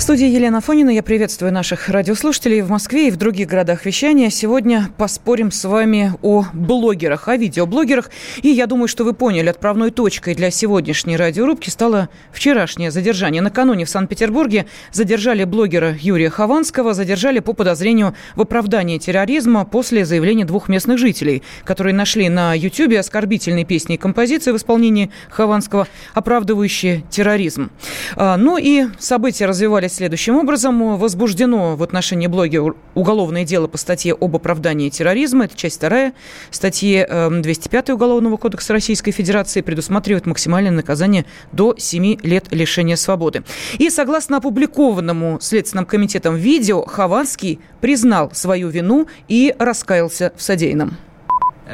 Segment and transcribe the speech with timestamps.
[0.00, 0.88] В студии Елена Фонина.
[0.88, 4.30] Я приветствую наших радиослушателей в Москве и в других городах вещания.
[4.30, 8.08] Сегодня поспорим с вами о блогерах, о видеоблогерах.
[8.40, 13.42] И я думаю, что вы поняли, отправной точкой для сегодняшней радиорубки стало вчерашнее задержание.
[13.42, 20.46] Накануне в Санкт-Петербурге задержали блогера Юрия Хованского, задержали по подозрению в оправдании терроризма после заявления
[20.46, 27.04] двух местных жителей, которые нашли на YouTube оскорбительные песни и композиции в исполнении Хованского, оправдывающие
[27.10, 27.70] терроризм.
[28.16, 30.96] А, ну и события развивались следующим образом.
[30.96, 35.44] Возбуждено в отношении блогера уголовное дело по статье об оправдании терроризма.
[35.44, 36.12] Это часть вторая
[36.50, 43.42] статьи 205 эм, Уголовного кодекса Российской Федерации предусматривает максимальное наказание до 7 лет лишения свободы.
[43.78, 50.96] И согласно опубликованному Следственным комитетом видео, Хованский признал свою вину и раскаялся в содеянном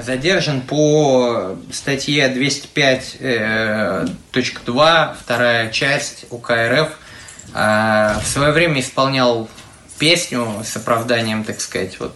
[0.01, 4.09] задержан по статье 205.2,
[4.81, 6.89] э, вторая часть УК РФ
[7.55, 9.49] а, в свое время исполнял
[9.99, 12.15] песню с оправданием, так сказать, вот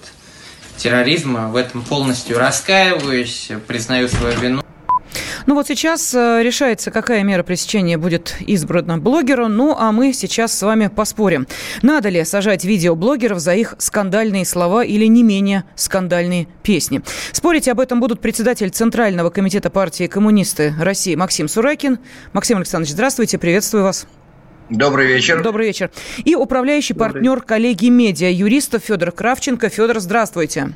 [0.77, 1.49] терроризма.
[1.49, 4.63] В этом полностью раскаиваюсь, признаю свою вину.
[5.47, 9.49] Ну вот сейчас э, решается, какая мера пресечения будет избрана блогеру.
[9.49, 11.47] Ну а мы сейчас с вами поспорим.
[11.83, 17.03] Надо ли сажать видеоблогеров за их скандальные слова или не менее скандальные песни?
[17.33, 21.99] Спорить об этом будут председатель Центрального комитета партии коммунисты России Максим Суракин.
[22.33, 24.07] Максим Александрович, здравствуйте, приветствую вас.
[24.71, 25.43] Добрый вечер.
[25.43, 25.91] Добрый вечер.
[26.25, 27.13] И управляющий Добрый.
[27.13, 29.69] партнер коллеги медиа, юриста Федор Кравченко.
[29.69, 30.75] Федор, здравствуйте.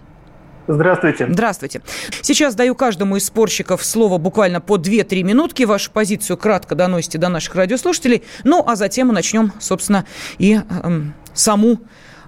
[0.66, 1.28] Здравствуйте.
[1.30, 1.80] Здравствуйте.
[2.22, 5.62] Сейчас даю каждому из спорщиков слово буквально по 2-3 минутки.
[5.62, 8.24] Вашу позицию кратко доносите до наших радиослушателей.
[8.42, 10.06] Ну, а затем мы начнем, собственно,
[10.38, 11.00] и э,
[11.32, 11.78] саму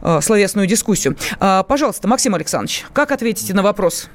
[0.03, 1.17] э, словесную дискуссию.
[1.41, 4.09] Э, пожалуйста, Максим Александрович, как ответите на вопрос?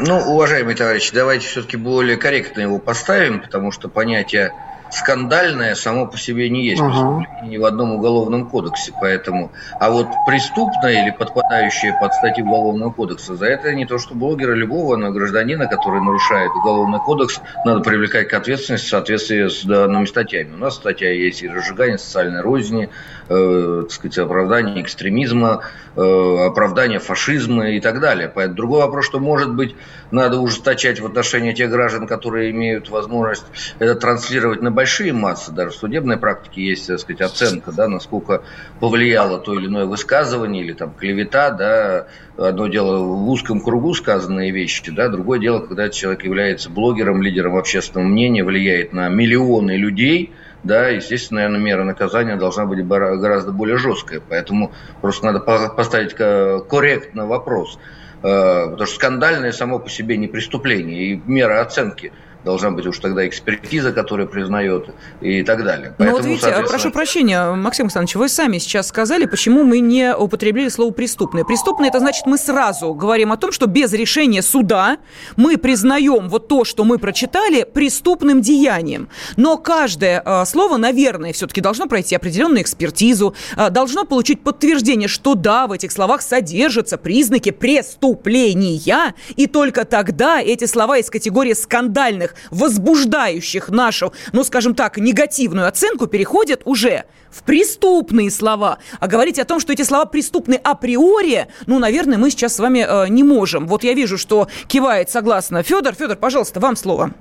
[0.00, 4.52] Ну, уважаемые товарищи, давайте все-таки более корректно его поставим, потому что понятие
[4.94, 8.92] скандальное само по себе не есть преступление ни в одном уголовном кодексе.
[9.00, 14.14] Поэтому, а вот преступное или подпадающее под статью уголовного кодекса, за это не то что
[14.14, 19.64] блогера любого, но гражданина, который нарушает уголовный кодекс, надо привлекать к ответственности в соответствии с
[19.64, 20.54] данными статьями.
[20.54, 22.88] У нас статья есть и разжигание социальной розни,
[23.28, 25.62] э, так сказать, оправдание экстремизма,
[25.96, 28.30] э, оправдание фашизма и так далее.
[28.32, 29.74] Поэтому другой вопрос, что может быть
[30.10, 33.44] надо ужесточать в отношении тех граждан, которые имеют возможность
[33.78, 38.42] это транслировать на большие массы, даже в судебной практике есть, так сказать, оценка, да, насколько
[38.80, 42.06] повлияло то или иное высказывание или там клевета, да,
[42.36, 47.56] одно дело в узком кругу сказанные вещи, да, другое дело, когда человек является блогером, лидером
[47.56, 53.76] общественного мнения, влияет на миллионы людей, да, естественно, наверное, мера наказания должна быть гораздо более
[53.76, 54.22] жесткая.
[54.26, 54.72] Поэтому
[55.02, 57.78] просто надо поставить корректно вопрос.
[58.22, 61.12] Э, потому что скандальное само по себе не преступление.
[61.12, 62.12] И мера оценки–
[62.44, 64.90] должна быть уж тогда экспертиза, которая признает
[65.20, 65.94] и так далее.
[65.98, 66.68] Ну вот видите, соответственно...
[66.68, 71.44] прошу прощения, Максим Александрович, вы сами сейчас сказали, почему мы не употребили слово «преступное».
[71.44, 74.98] Преступное– это значит, мы сразу говорим о том, что без решения суда
[75.36, 79.08] мы признаем вот то, что мы прочитали, преступным деянием.
[79.36, 85.34] Но каждое э, слово, наверное, все-таки должно пройти определенную экспертизу, э, должно получить подтверждение, что
[85.34, 92.33] да, в этих словах содержатся признаки преступления, и только тогда эти слова из категории скандальных
[92.50, 98.78] возбуждающих нашу, ну, скажем так, негативную оценку, переходят уже в преступные слова.
[99.00, 102.86] А говорить о том, что эти слова преступны априори, ну, наверное, мы сейчас с вами
[102.86, 103.66] э, не можем.
[103.66, 105.94] Вот я вижу, что кивает согласно Федор.
[105.94, 107.12] Федор, пожалуйста, вам слово.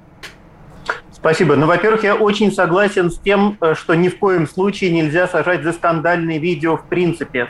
[1.23, 1.55] Спасибо.
[1.55, 5.63] Ну, во-первых, я очень согласен с тем, э, что ни в коем случае нельзя сажать
[5.63, 7.47] за скандальные видео в принципе.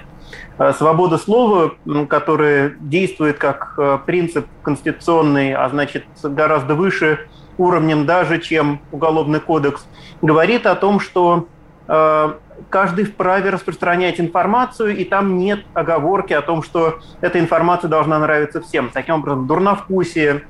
[0.60, 1.74] Э, свобода слова,
[2.08, 7.28] которая действует как э, принцип конституционный, а значит гораздо выше
[7.58, 9.86] уровнем даже, чем Уголовный кодекс,
[10.22, 11.48] говорит о том, что
[11.88, 12.34] э,
[12.70, 18.62] каждый вправе распространять информацию, и там нет оговорки о том, что эта информация должна нравиться
[18.62, 18.90] всем.
[18.94, 20.44] Таким образом, дурновкусие,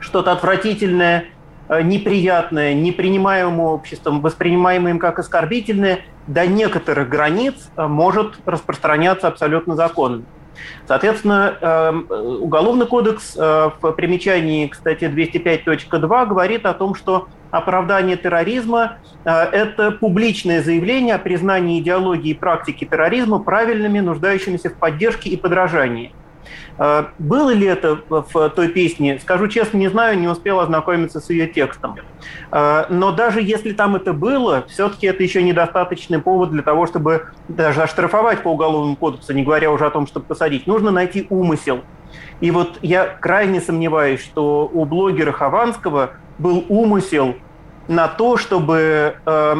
[0.00, 1.26] что-то отвратительное,
[1.68, 9.76] э, неприятное, непринимаемое обществом, воспринимаемое им как оскорбительное, до некоторых границ э, может распространяться абсолютно
[9.76, 10.22] законно.
[10.86, 12.06] Соответственно, эм,
[12.42, 19.30] Уголовный кодекс э, в примечании к статье 205.2 говорит о том, что оправдание терроризма э,–
[19.52, 26.12] это публичное заявление о признании идеологии и практики терроризма правильными, нуждающимися в поддержке и подражании–
[27.18, 31.46] было ли это в той песне, скажу честно, не знаю, не успел ознакомиться с ее
[31.46, 31.96] текстом.
[32.50, 37.28] А, но даже если там это было, все-таки это еще недостаточный повод для того, чтобы
[37.48, 40.66] даже оштрафовать по уголовному кодексу, не говоря уже о том, чтобы посадить.
[40.66, 41.80] Нужно найти умысел.
[42.40, 47.36] И вот я крайне сомневаюсь, что у блогера Хованского был умысел
[47.88, 49.56] на то, чтобы э,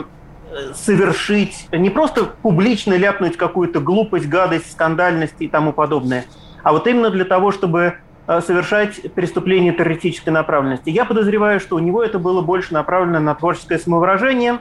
[0.74, 6.26] совершить, не просто публично ляпнуть какую-то глупость, гадость, скандальность и тому подобное–
[6.62, 7.94] а вот именно для того, чтобы
[8.26, 10.90] э, совершать преступления террористической направленности.
[10.90, 14.58] Я подозреваю, что у него это было больше направлено на творческое самовыражение,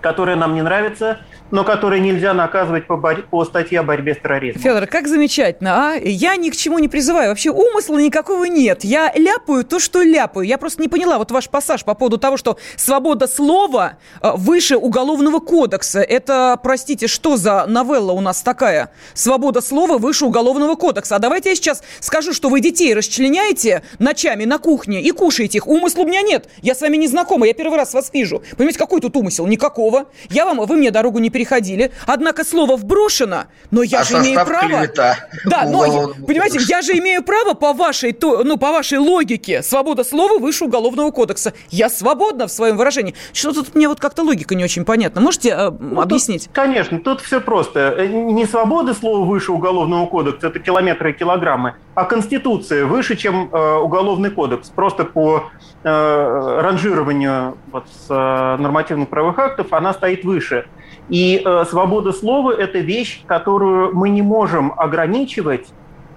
[0.00, 1.18] которое нам не нравится,
[1.54, 3.22] но которые нельзя наказывать по, борь...
[3.22, 4.60] по статье о борьбе с терроризмом.
[4.60, 5.94] Федор, как замечательно, а?
[5.94, 7.28] Я ни к чему не призываю.
[7.28, 8.82] Вообще умысла никакого нет.
[8.82, 10.44] Я ляпаю то, что ляпаю.
[10.44, 14.76] Я просто не поняла вот ваш пассаж по поводу того, что свобода слова э, выше
[14.76, 16.00] уголовного кодекса.
[16.00, 18.90] Это, простите, что за новелла у нас такая?
[19.14, 21.14] Свобода слова выше уголовного кодекса.
[21.14, 25.68] А давайте я сейчас скажу, что вы детей расчленяете ночами на кухне и кушаете их.
[25.68, 26.48] Умысла у меня нет.
[26.62, 28.42] Я с вами не знакома, я первый раз вас вижу.
[28.56, 29.46] Понимаете, какой тут умысел?
[29.46, 30.06] Никакого.
[30.30, 31.92] Я вам, вы мне дорогу не переходите приходили.
[32.06, 34.68] Однако слово вброшено, но я а же имею право...
[34.68, 35.16] Клевета.
[35.44, 39.62] Да, но, понимаете, я же имею право по вашей, то, ну, по вашей логике.
[39.62, 41.52] Свобода слова выше Уголовного кодекса.
[41.70, 43.14] Я свободна в своем выражении.
[43.32, 45.20] Что тут мне вот как-то логика не очень понятна.
[45.20, 46.44] Можете э, ну, объяснить?
[46.44, 47.94] Тут, конечно, тут все просто.
[47.98, 53.50] Э, не свобода слова выше Уголовного кодекса, это километры и килограммы, а Конституция выше, чем
[53.52, 54.70] э, Уголовный кодекс.
[54.70, 55.50] Просто по
[55.82, 60.64] э, ранжированию вот, с, э, нормативных правовых актов она стоит выше.
[61.08, 65.66] И э, свобода слова– это вещь, которую мы не можем ограничивать,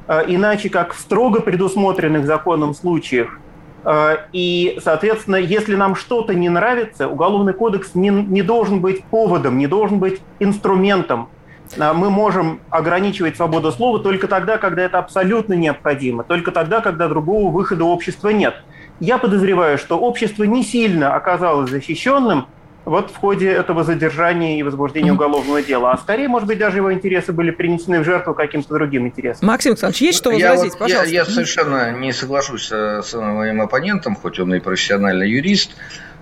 [0.07, 3.39] э, иначе как в строго предусмотренных законом случаях.
[3.84, 9.57] Э, и, соответственно, если нам что-то не нравится, Уголовный кодекс не, не должен быть поводом,
[9.57, 11.30] не должен быть инструментом.
[11.75, 17.07] Э, мы можем ограничивать свободу слова только тогда, когда это абсолютно необходимо, только тогда, когда
[17.07, 18.56] другого выхода общества нет.
[19.00, 22.48] Я подозреваю, что общество не сильно оказалось защищенным,
[22.88, 25.92] вот в ходе этого задержания и возбуждения уголовного дела.
[25.92, 29.45] А скорее, может быть, даже его интересы были принесены в жертву каким-то другим интересам.
[29.45, 30.74] Максим Александрович, есть что возразить?
[30.74, 35.72] Я, вот, я, я совершенно не соглашусь с моим оппонентом, хоть он и профессиональный юрист.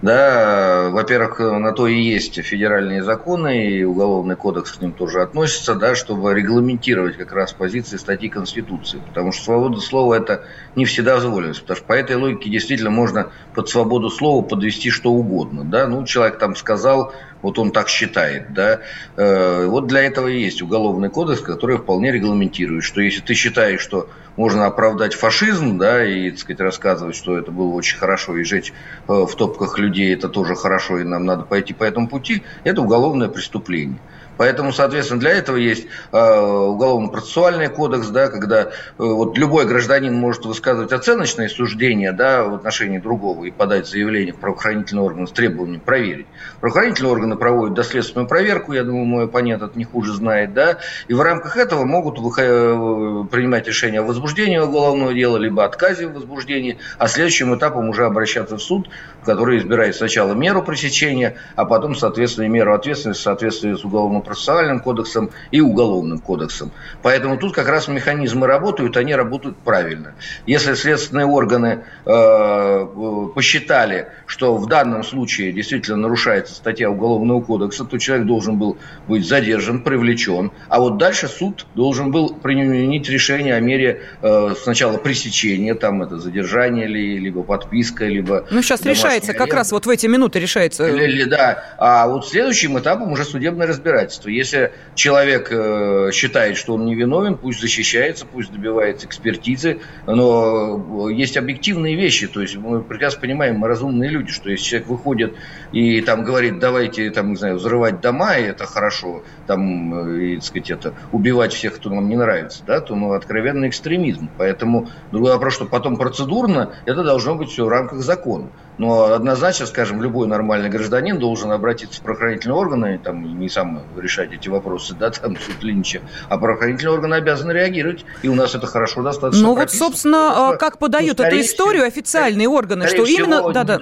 [0.06, 5.74] Да, во-первых, на то и есть федеральные законы, и Уголовный кодекс к ним тоже относится,
[5.74, 9.00] да, чтобы регламентировать как раз позиции статьи Конституции.
[9.00, 10.44] Потому что свобода слова– это
[10.76, 11.62] не всегда дозволенность.
[11.62, 15.64] Потому что по этой логике действительно можно под свободу слова подвести что угодно.
[15.66, 15.88] Да?
[15.88, 17.12] Ну, человек там сказал,
[17.46, 18.80] вот он так считает, да.
[19.18, 23.82] Э, вот для этого и есть уголовный кодекс, который вполне регламентирует, что если ты считаешь,
[23.82, 28.44] что можно оправдать фашизм, да, и, так сказать, рассказывать, что это было очень хорошо, и
[28.44, 28.74] жить
[29.08, 32.82] э, в топках людей это тоже хорошо, и нам надо пойти по этому пути, это
[32.82, 34.00] уголовное преступление.
[34.38, 38.68] Поэтому, соответственно, для этого есть э, уголовно-процессуальный кодекс, да, когда э,
[38.98, 44.38] вот любой гражданин может высказывать оценочные суждения да, в отношении другого и подать заявление в
[44.38, 46.28] правоохранительный орган с требованием проверить.
[46.60, 51.14] Правоохранительные органы проводят доследственную проверку, я думаю, мой оппонент это не хуже знает, да, и
[51.14, 56.78] в рамках этого могут э, принимать решение о возбуждении уголовного дела, либо отказе в возбуждении,
[56.98, 58.90] а следующим этапом уже обращаться в суд,
[59.24, 64.80] который избирает сначала меру пресечения, а потом, соответственно, меру ответственности в соответствии с уголовным процессуальным
[64.80, 66.72] кодексом и уголовным кодексом.
[67.02, 70.16] Поэтому тут как раз механизмы работают, они работают правильно.
[70.46, 72.88] Если следственные органы э,
[73.34, 79.28] посчитали, что в данном случае действительно нарушается статья уголовного кодекса, то человек должен был быть
[79.28, 85.76] задержан, привлечен, а вот дальше суд должен был принять решение о мере э, сначала пресечения,
[85.76, 88.46] там это задержание ли, либо подписка, либо...
[88.50, 89.46] Ну, сейчас решается, арест.
[89.46, 90.88] как раз вот в эти минуты решается.
[90.88, 94.30] Или, да, а вот следующим этапом уже судебное разбирательство доказательства.
[94.30, 101.96] Если человек э, считает, что он невиновен, пусть защищается, пусть добивается экспертизы, но есть объективные
[101.96, 105.36] вещи, то есть мы прекрасно понимаем, мы разумные люди, что если человек выходит
[105.72, 110.36] и там говорит, давайте там, не знаю, взрывать дома, и это хорошо, там, э, и,
[110.36, 114.30] так сказать, это, убивать всех, кто нам не нравится, да, то ну, откровенный экстремизм.
[114.38, 118.50] Поэтому другой вопрос, что потом процедурно это должно быть все в рамках закона.
[118.78, 124.34] Но однозначно, скажем, любой нормальный гражданин должен обратиться в правоохранительные органы, там не сам решать
[124.34, 128.68] эти вопросы, да, там суд Линча, а правоохранительные органы обязаны реагировать, и у нас это
[128.68, 133.52] хорошо достаточно Ну вот, собственно, а, как подают ну, эту историю официальные органы, что именно...
[133.54, 133.82] да, да.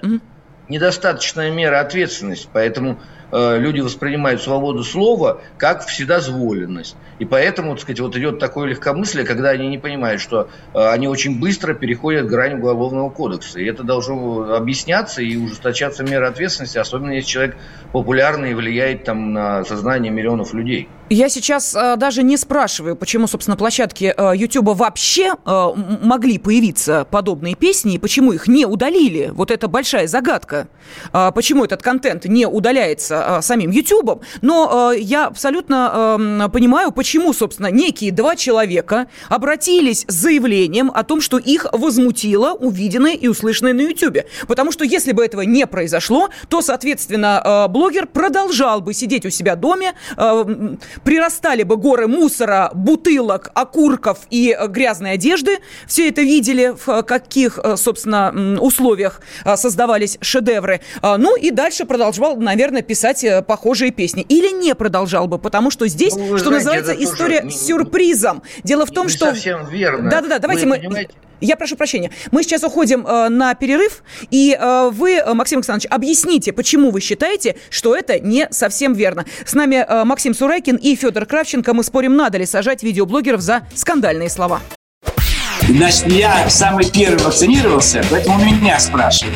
[0.70, 3.00] Недостаточная мера ответственности, поэтому
[3.34, 6.96] люди воспринимают свободу слова как вседозволенность.
[7.20, 11.08] И поэтому, так сказать, вот идет такое легкомыслие, когда они не понимают, что э, они
[11.08, 13.60] очень быстро переходят грань уголовного кодекса.
[13.60, 17.58] И это должно объясняться и ужесточаться меры ответственности, особенно если человек
[17.92, 20.90] популярный и влияет там на сознание миллионов людей.
[21.10, 25.68] Я сейчас э, даже не спрашиваю, почему, собственно, площадки э, YouTube вообще э,
[26.02, 29.32] могли появиться подобные песни и почему их не удалили.
[29.34, 30.68] Вот это большая загадка.
[31.14, 34.24] Э, почему этот контент не удаляется э, самим YouTube.
[34.42, 41.04] Но э, я абсолютно э, понимаю, почему, собственно, некие два человека обратились с заявлением о
[41.04, 44.20] том, что их возмутило увиденное и услышанное на YouTube.
[44.48, 49.30] Потому что если бы этого не произошло, то, соответственно, э, блогер продолжал бы сидеть у
[49.30, 49.94] себя доме,
[51.04, 55.60] прирастали бы горы мусора, бутылок, окурков и грязной одежды.
[55.88, 59.22] Все это видели, в каких, собственно, условиях
[59.56, 60.82] создавались шедевры.
[61.02, 63.13] Ну и дальше продолжал, наверное, писать
[63.48, 64.26] похожие песни.
[64.30, 67.56] Или не продолжал бы, потому что здесь, ну, что знаете, называется, история тоже...
[67.56, 68.44] с сюрпризом.
[68.64, 69.28] Дело в том, не что...
[69.28, 70.10] совсем верно.
[70.10, 70.78] Да-да-да, давайте вы мы...
[70.78, 71.14] Понимаете?
[71.42, 72.10] Я прошу прощения.
[72.32, 77.02] Мы сейчас уходим э, на перерыв, и э, вы, э, Максим Александрович, объясните, почему вы
[77.02, 79.26] считаете, что это не совсем верно.
[79.46, 81.74] С нами э, Максим Сурайкин и Федор Кравченко.
[81.74, 84.62] Мы спорим, надо ли сажать видеоблогеров за скандальные слова.
[85.68, 89.36] Значит, я самый первый вакцинировался, поэтому меня спрашивают.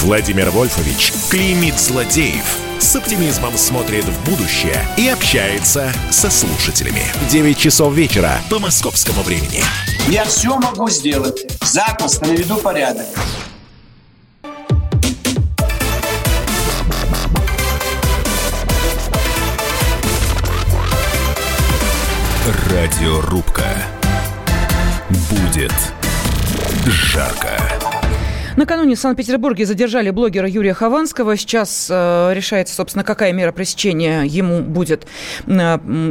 [0.00, 7.02] Владимир Вольфович клеймит злодеев– с оптимизмом смотрит в будущее и общается со слушателями.
[7.30, 9.62] 9 часов вечера по московскому времени.
[10.08, 11.46] Я все могу сделать.
[11.62, 13.06] Запросто наведу порядок.
[22.70, 23.66] Радиорубка.
[25.30, 25.74] Будет
[26.86, 27.95] жарко.
[28.56, 31.36] Накануне в Санкт-Петербурге задержали блогера Юрия Хованского.
[31.36, 35.06] Сейчас э, решается, собственно, какая мера пресечения ему будет
[35.46, 35.50] э,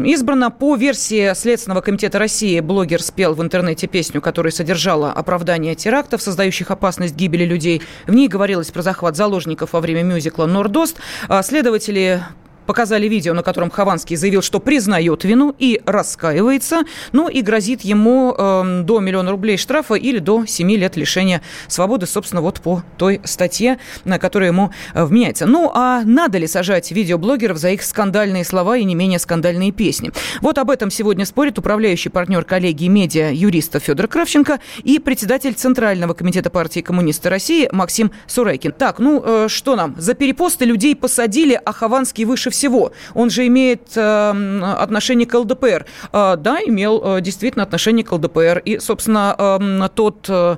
[0.06, 0.52] избрана.
[0.52, 6.70] По версии Следственного комитета России блогер спел в интернете песню, которая содержала оправдание терактов, создающих
[6.70, 7.82] опасность гибели людей.
[8.06, 10.98] В ней говорилось про захват заложников во время мюзикла «Нордост».
[11.28, 12.22] А следователи
[12.66, 18.36] показали видео, на котором Хованский заявил, что признает вину и раскаивается, ну и грозит ему
[18.38, 23.22] э, до миллиона рублей штрафа или до 7 лет лишения свободы, собственно, вот по той
[23.24, 25.46] статье, на которую ему э, вменяется.
[25.46, 30.12] Ну, а надо ли сажать видеоблогеров за их скандальные слова и не менее скандальные песни?
[30.42, 36.14] Вот об этом сегодня спорит управляющий партнер коллегии медиа юриста Федор Кравченко и председатель Центрального
[36.14, 38.72] комитета партии коммунисты России Максим Сурайкин.
[38.74, 39.96] Так, ну э, что нам?
[39.98, 42.92] За перепосты людей посадили, а Хованский выше всего.
[43.14, 45.86] Он же имеет э, отношение к ЛДПР.
[46.14, 48.62] Э, да, имел э, действительно отношение к ЛДПР.
[48.66, 50.26] И, собственно, э, тот...
[50.30, 50.58] Э,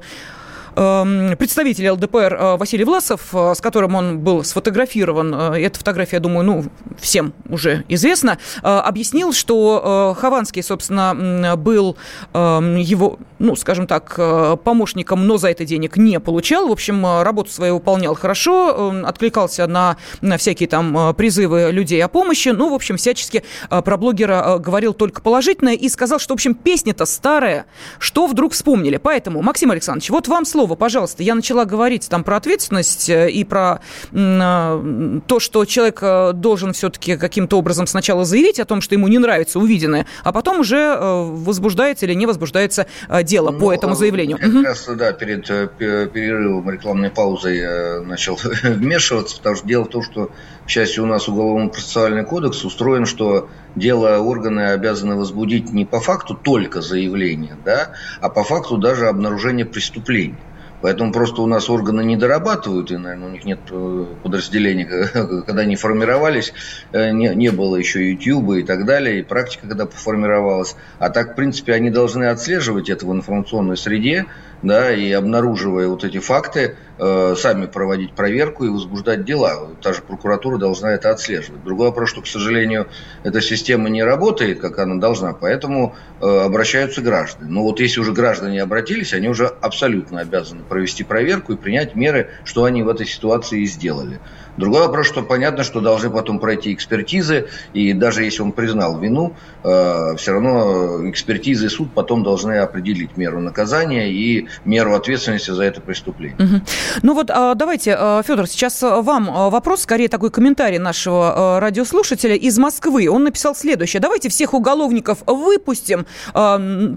[0.77, 6.19] представитель ЛДПР э, Василий Власов, э, с которым он был сфотографирован, э, эта фотография, я
[6.19, 6.65] думаю, ну,
[6.99, 11.95] всем уже известна, объяснил, что Хованский, собственно, был
[12.33, 14.19] эм, его, ну, скажем так,
[14.63, 16.67] помощником, но за это денег не получал.
[16.67, 22.49] В общем, работу свою выполнял хорошо, откликался на, на всякие там призывы людей о помощи.
[22.49, 27.05] Ну, в общем, всячески про блогера говорил только положительное и сказал, что, в общем, песня-то
[27.05, 27.65] старая,
[27.99, 28.97] что вдруг вспомнили.
[28.97, 31.23] Поэтому, Максим Александрович, вот вам слово слово, пожалуйста.
[31.23, 33.79] Я начала говорить там про ответственность э, и про
[34.11, 39.07] э, то, что человек э, должен все-таки каким-то образом сначала заявить о том, что ему
[39.07, 42.87] не нравится увиденное, а потом уже возбуждается или не возбуждается
[43.23, 44.37] дело ну, по этому заявлению.
[44.37, 44.61] Как угу.
[44.63, 45.47] раз, да, перед
[45.77, 50.31] перерывом рекламной паузой я начал вмешиваться, потому что дело в том, что,
[50.65, 56.35] к счастью, у нас уголовно-процессуальный кодекс устроен, что дело органы обязаны возбудить не по факту
[56.35, 60.37] только заявления, да, а по факту даже обнаружения преступления.
[60.81, 64.85] Поэтому просто у нас органы не дорабатывают, и, наверное, у них нет э, подразделений,
[65.45, 66.53] когда они формировались,
[66.91, 70.75] э, не, не было еще YouTube и так далее, и практика когда поформировалась.
[70.99, 74.25] А так, в принципе, они должны отслеживать это в информационной среде,
[74.61, 79.69] да, и обнаруживая вот эти факты, сами проводить проверку и возбуждать дела.
[79.81, 81.63] Та же прокуратура должна это отслеживать.
[81.63, 82.87] Другой вопрос, что, к сожалению,
[83.23, 87.51] эта система не работает, как она должна, поэтому э, обращаются граждане.
[87.51, 92.29] Но вот если уже граждане обратились, они уже абсолютно обязаны провести проверку и принять меры,
[92.43, 94.19] что они в этой ситуации и сделали.
[94.57, 99.35] Другой вопрос, что понятно, что должны потом пройти экспертизы, и даже если он признал вину,
[99.63, 105.63] э, все равно экспертизы и суд потом должны определить меру наказания и меру ответственности за
[105.63, 106.37] это преступление.
[106.39, 106.61] Угу.
[107.03, 112.35] Ну вот а, давайте, а, Федор, сейчас вам а, вопрос, скорее такой комментарий нашего радиослушателя
[112.35, 113.09] из Москвы.
[113.09, 113.99] Он написал следующее.
[113.99, 116.05] Давайте всех уголовников выпустим,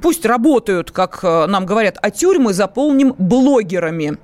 [0.01, 4.19] пусть работают, как нам говорят, а тюрьмы заполним блогерами.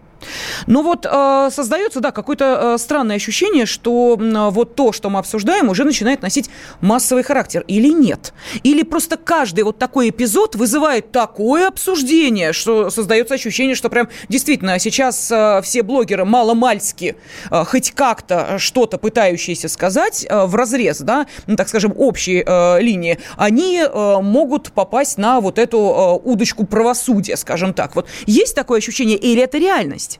[0.66, 4.16] Ну вот э, создается, да, какое-то э, странное ощущение, что
[4.50, 7.64] вот то, что мы обсуждаем, уже начинает носить массовый характер.
[7.66, 8.32] Или нет?
[8.62, 14.78] Или просто каждый вот такой эпизод вызывает такое обсуждение, что создается ощущение, что прям действительно
[14.78, 17.16] сейчас э, все блогеры маломальски
[17.50, 22.44] э, хоть как-то что-то пытающиеся сказать в разрез, да, ну, так скажем, общей
[22.80, 25.78] линии, они могут попасть на вот эту
[26.24, 27.94] удочку правосудия, скажем так.
[27.94, 30.15] Вот есть такое ощущение или это реальность?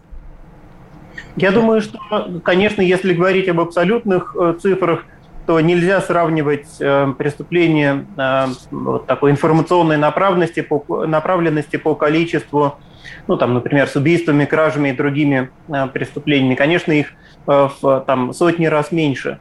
[1.37, 1.99] Я думаю, что,
[2.43, 5.05] конечно, если говорить об абсолютных э, цифрах,
[5.47, 12.77] то нельзя сравнивать э, преступления э, вот такой информационной направленности по, направленности по количеству,
[13.29, 15.51] ну, там, например, с убийствами, кражами и другими
[15.93, 16.55] преступлениями.
[16.55, 17.13] Конечно, их
[17.45, 19.39] в там, сотни раз меньше.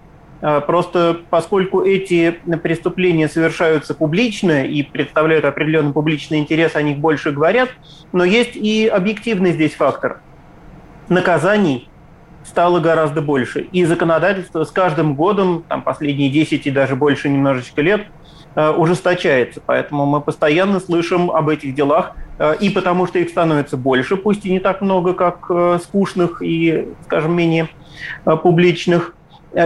[0.68, 7.70] Просто поскольку эти преступления совершаются публично и представляют определенный публичный интерес, о них больше говорят,
[8.12, 10.20] но есть и объективный здесь фактор–
[11.09, 11.89] наказаний
[12.45, 13.62] стало гораздо больше.
[13.71, 18.05] И законодательство с каждым годом, там, последние 10 и даже больше немножечко лет,
[18.55, 19.62] э, ужесточается.
[19.65, 24.45] Поэтому мы постоянно слышим об этих делах, э, и потому что их становится больше, пусть
[24.45, 27.69] и не так много, как э, скучных и, скажем, менее
[28.25, 29.15] публичных,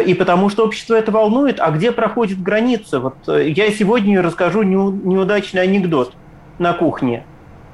[0.06, 1.60] и потому что общество это волнует.
[1.60, 3.00] А где проходит граница?
[3.00, 6.14] Вот я сегодня расскажу неудачный анекдот
[6.60, 7.26] на кухне.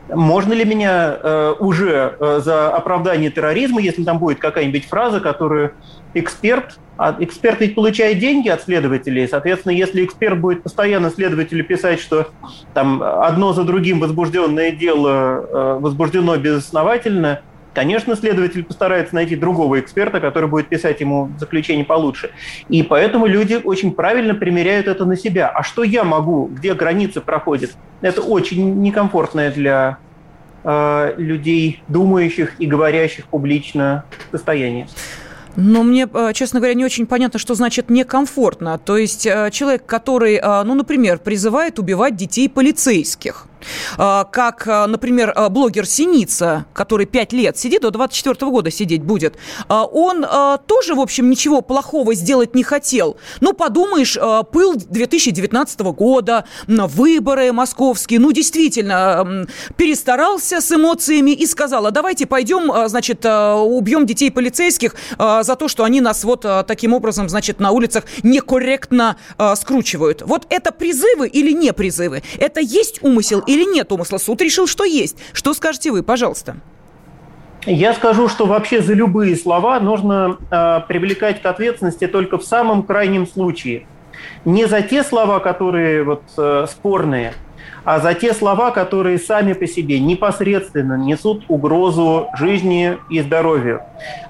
[0.10, 5.74] Можно ли меня э, уже э, за оправдание терроризма, если там будет какая-нибудь фраза, которую
[6.14, 12.00] эксперт, а эксперт ведь получает деньги от следователей, соответственно, если эксперт будет постоянно следователю писать,
[12.00, 12.28] что
[12.74, 17.42] там одно за другим возбужденное дело э, возбуждено безосновательно,
[17.75, 22.32] конечно, следователь постарается найти другого эксперта, который будет писать ему заключение получше.
[22.70, 25.50] И поэтому люди очень правильно примеряют это на себя.
[25.50, 27.72] А что я могу, где границы проходят?
[28.01, 29.98] Это очень некомфортное для
[30.63, 34.88] э, людей, думающих и говорящих публично состояние.
[35.56, 38.78] Но мне, э, честно говоря, не очень понятно, что значит некомфортно.
[38.78, 43.47] То есть э, человек, который, э, ну, например, призывает убивать детей полицейских,
[43.95, 49.38] как, а, например, а, блогер Синица, который 5 лет сидит, до 24 года сидеть будет,
[49.69, 50.25] он
[50.67, 53.17] тоже, в общем, ничего плохого сделать не хотел.
[53.39, 54.17] Ну, подумаешь,
[54.51, 59.47] пыл 2019 года, выборы московские, ну, действительно,
[59.78, 65.84] перестарался с эмоциями и сказал, а давайте пойдем, значит, убьем детей полицейских за то, что
[65.84, 69.17] они нас вот таким образом, значит, на улицах некорректно
[69.56, 70.23] скручивают.
[70.25, 72.23] Вот это призывы или не призывы?
[72.38, 74.18] Это есть умысел или нет умысла?
[74.18, 75.18] Суд решил, что есть.
[75.32, 76.58] Что скажете вы, пожалуйста?
[77.65, 82.84] Я скажу, что вообще за любые слова нужно э, привлекать к ответственности только в самом
[82.84, 83.88] крайнем случае.
[84.46, 87.34] Не за те слова, которые вот, э, спорные,
[87.84, 93.82] а за те слова, которые сами по себе непосредственно несут угрозу жизни и здоровью.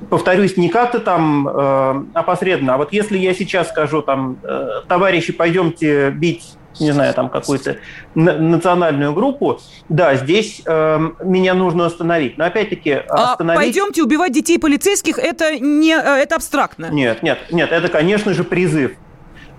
[0.10, 5.34] Повторюсь, не как-то там э, опосредованно, а вот если я сейчас скажу там, э, товарищи,
[5.34, 7.78] пойдемте бить не знаю, там какую-то
[8.16, 9.60] национальную группу,
[9.90, 12.38] да, здесь э, меня нужно остановить.
[12.38, 13.60] Но опять-таки а остановить...
[13.60, 16.90] А пойдемте убивать детей полицейских, это не э, это абстрактно.
[16.92, 18.94] Нет, нет, нет, это, конечно же, призыв.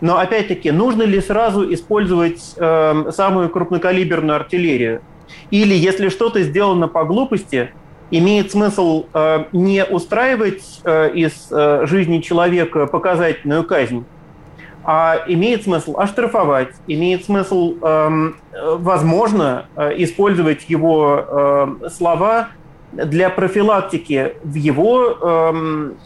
[0.00, 5.00] Но опять-таки, нужно ли сразу использовать э, самую крупнокалиберную артиллерию?
[5.50, 7.70] Или если что-то сделано по глупости,
[8.11, 14.05] имеет смысл э, не устраивать э, из э, жизни человека показательную казнь,
[14.87, 22.51] а имеет смысл оштрафовать, имеет смысл, эм, возможно, э, использовать его э, слова
[22.92, 25.96] для профилактики в его, эм,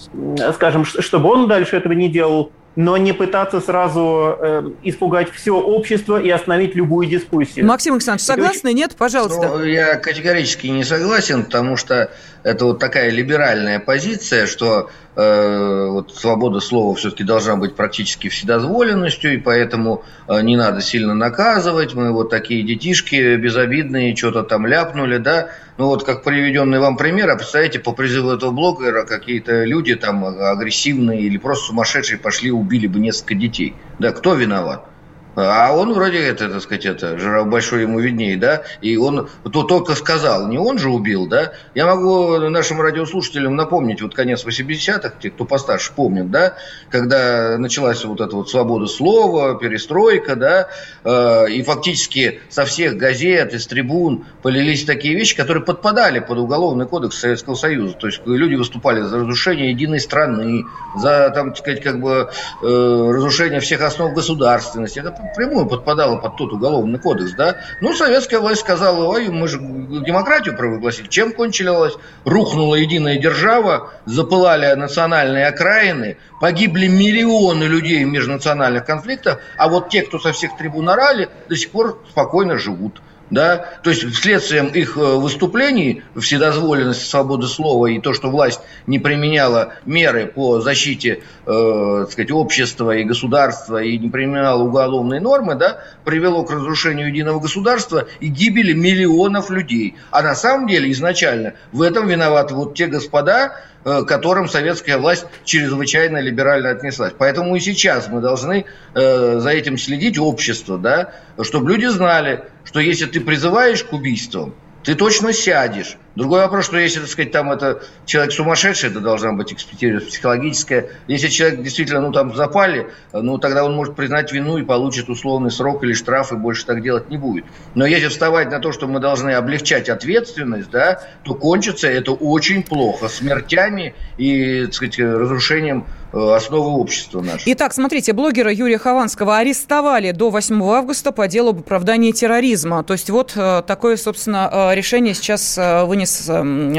[0.54, 6.20] скажем, чтобы он дальше этого не делал, но не пытаться сразу э, испугать все общество
[6.20, 7.66] и остановить любую дискуссию.
[7.66, 8.72] Максим Александрович, согласны?
[8.72, 8.94] Нет?
[8.96, 9.48] Пожалуйста.
[9.58, 12.10] Ну, я категорически не согласен, потому что
[12.44, 19.38] это вот такая либеральная позиция, что вот, свобода слова все-таки должна быть практически вседозволенностью, и
[19.38, 21.94] поэтому э, не надо сильно наказывать.
[21.94, 25.48] Мы вот такие детишки безобидные, что-то там ляпнули, да.
[25.78, 30.24] Ну вот как приведенный вам пример, а представляете, по призыву этого блогера какие-то люди там
[30.24, 33.74] агрессивные или просто сумасшедшие пошли убили бы несколько детей.
[33.98, 34.89] Да, кто виноват?
[35.36, 39.94] А он вроде это, так сказать, это, большой ему виднее, да, и он то только
[39.94, 41.52] сказал, не он же убил, да.
[41.74, 46.54] Я могу нашим радиослушателям напомнить, вот конец 80-х, те, кто постарше помнит, да,
[46.90, 50.68] когда началась вот эта вот свобода слова, перестройка, да,
[51.04, 56.86] э, и фактически со всех газет, из трибун полились такие вещи, которые подпадали под уголовный
[56.86, 57.94] кодекс Советского Союза.
[57.94, 60.64] То есть люди выступали за разрушение единой страны,
[60.96, 62.30] за, там, так сказать, как бы
[62.62, 64.98] э, разрушение всех основ государственности.
[64.98, 67.56] Это прямую подпадала под тот уголовный кодекс, да.
[67.80, 71.08] Ну, советская власть сказала, ой, мы же демократию провозгласили.
[71.08, 71.94] Чем кончилась?
[72.24, 80.02] Рухнула единая держава, запылали национальные окраины, погибли миллионы людей в межнациональных конфликтах, а вот те,
[80.02, 83.00] кто со всех трибун орали, до сих пор спокойно живут
[83.30, 88.98] да, то есть следствием их э, выступлений, вседозволенности свободы слова и то, что власть не
[88.98, 95.80] применяла меры по защите, э, сказать, общества и государства и не применяла уголовные нормы, да,
[96.04, 99.96] привело к разрушению единого государства и гибели миллионов людей.
[100.10, 104.98] А на самом деле изначально в этом виноваты вот те господа, Э, к которым советская
[104.98, 107.14] власть чрезвычайно либерально отнеслась.
[107.16, 112.80] Поэтому и сейчас мы должны э, за этим следить, общество, да, чтобы люди знали, что
[112.80, 115.96] если ты призываешь к убийствам, ты точно сядешь.
[116.16, 120.88] Другой вопрос, что если, так сказать, там это человек сумасшедший, это должна быть экспертиза психологическая.
[121.06, 125.50] Если человек действительно, ну, там запали, ну, тогда он может признать вину и получит условный
[125.50, 127.44] срок или штраф, и больше так делать не будет.
[127.74, 132.64] Но если вставать на то, что мы должны облегчать ответственность, да, то кончится это очень
[132.64, 133.08] плохо.
[133.08, 137.42] Смертями и, так сказать, разрушением Э, основы общества нашего.
[137.46, 142.82] Итак, смотрите, блогера Юрия Хованского арестовали до 8 августа по делу об оправдании терроризма.
[142.82, 145.56] То есть вот э, такое, собственно, э, решение сейчас
[146.00, 146.28] вынес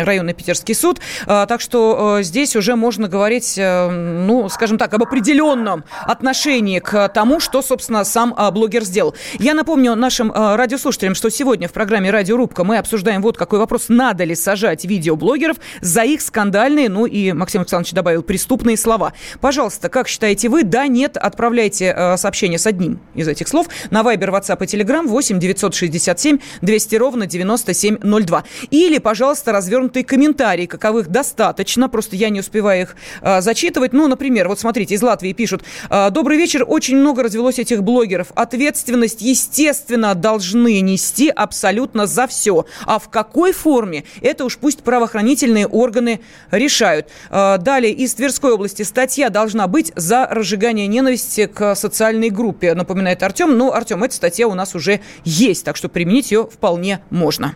[0.05, 0.99] районный питерский суд.
[1.25, 7.61] Так что здесь уже можно говорить, ну, скажем так, об определенном отношении к тому, что,
[7.61, 9.15] собственно, сам блогер сделал.
[9.37, 13.85] Я напомню нашим радиослушателям, что сегодня в программе «Радиорубка» мы обсуждаем вот какой вопрос.
[13.89, 19.13] Надо ли сажать видеоблогеров за их скандальные, ну и Максим Александрович добавил, преступные слова.
[19.39, 20.63] Пожалуйста, как считаете вы?
[20.63, 25.05] Да, нет, отправляйте э, сообщение с одним из этих слов на Viber, WhatsApp и Telegram
[25.05, 28.43] 8 967 200 ровно 9702.
[28.71, 29.10] Или, пожалуйста,
[29.51, 33.93] развернутые комментарии, каковых достаточно, просто я не успеваю их э, зачитывать.
[33.93, 35.63] Ну, например, вот смотрите, из Латвии пишут.
[35.89, 38.27] Э, Добрый вечер, очень много развелось этих блогеров.
[38.35, 42.65] Ответственность, естественно, должны нести абсолютно за все.
[42.85, 46.21] А в какой форме, это уж пусть правоохранительные органы
[46.51, 47.07] решают.
[47.29, 53.23] Э, далее, из Тверской области статья должна быть за разжигание ненависти к социальной группе, напоминает
[53.23, 53.57] Артем.
[53.57, 57.55] Ну, Артем, эта статья у нас уже есть, так что применить ее вполне можно.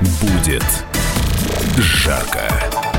[0.00, 0.64] Будет
[1.78, 2.93] жарко.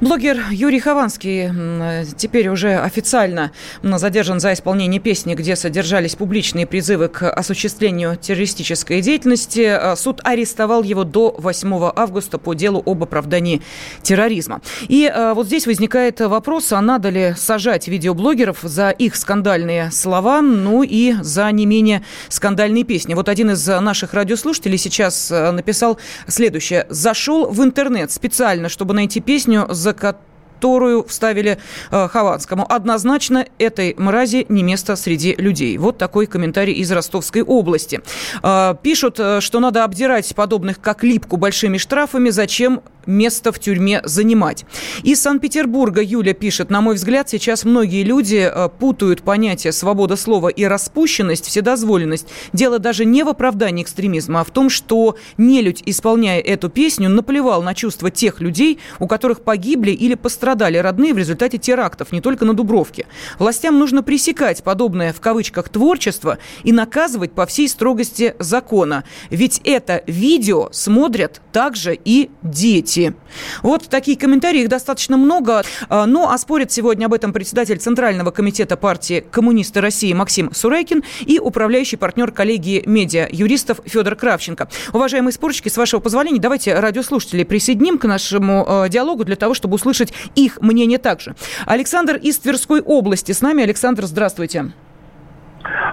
[0.00, 7.30] Блогер Юрий Хованский теперь уже официально задержан за исполнение песни, где содержались публичные призывы к
[7.30, 9.60] осуществлению террористической деятельности.
[9.60, 13.60] А, суд арестовал его до 8 августа по делу об оправдании
[14.00, 14.62] терроризма.
[14.88, 20.40] И а, вот здесь возникает вопрос, а надо ли сажать видеоблогеров за их скандальные слова,
[20.40, 23.12] ну и за не менее скандальные песни.
[23.12, 26.86] Вот один из наших радиослушателей сейчас а, написал следующее.
[26.88, 30.29] «Зашел в интернет специально, чтобы найти песню, за за
[30.60, 31.56] которую вставили
[31.90, 32.66] э, Хованскому.
[32.68, 35.78] Однозначно этой мрази не место среди людей.
[35.78, 38.02] Вот такой комментарий из Ростовской области.
[38.42, 42.28] Э, пишут, э, что надо обдирать подобных как липку большими штрафами.
[42.28, 44.66] Зачем место в тюрьме занимать?
[45.02, 50.48] Из Санкт-Петербурга Юля пишет, на мой взгляд, сейчас многие люди э, путают понятие свобода слова
[50.48, 52.28] и распущенность, вседозволенность.
[52.52, 57.62] Дело даже не в оправдании экстремизма, а в том, что нелюдь, исполняя эту песню, наплевал
[57.62, 62.44] на чувства тех людей, у которых погибли или пострадали родные в результате терактов, не только
[62.44, 63.06] на Дубровке.
[63.38, 69.04] Властям нужно пресекать подобное в кавычках творчество и наказывать по всей строгости закона.
[69.30, 73.14] Ведь это видео смотрят также и дети.
[73.62, 75.62] Вот такие комментарии, их достаточно много.
[75.88, 81.38] А, но оспорит сегодня об этом председатель Центрального комитета партии «Коммунисты России» Максим Сурайкин и
[81.38, 84.68] управляющий партнер коллегии медиа юристов Федор Кравченко.
[84.92, 89.74] Уважаемые спорщики, с вашего позволения, давайте радиослушателей присоединим к нашему э, диалогу для того, чтобы
[89.74, 90.12] услышать
[90.46, 91.34] их мнение также.
[91.66, 93.62] Александр из Тверской области с нами.
[93.62, 94.66] Александр, здравствуйте.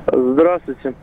[0.05, 0.93] Здравствуйте.